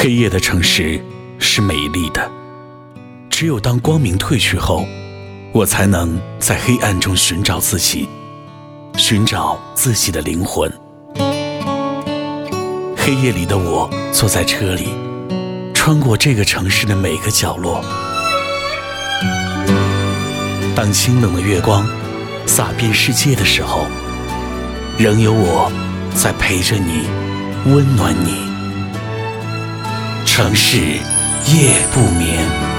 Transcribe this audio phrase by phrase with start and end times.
[0.00, 1.04] 黑夜的城市
[1.40, 2.30] 是美丽的，
[3.28, 4.86] 只有当光明褪去后，
[5.52, 8.08] 我才能在黑暗中寻找自己，
[8.96, 10.72] 寻找自己的灵魂。
[12.96, 14.90] 黑夜里的我坐在车里，
[15.74, 17.84] 穿过这个城市的每个角落。
[20.76, 21.84] 当清冷的月光
[22.46, 23.84] 洒遍世界的时候，
[24.96, 25.72] 仍有我
[26.14, 27.08] 在陪着你，
[27.72, 28.46] 温暖你。
[30.38, 32.77] 城市夜不眠。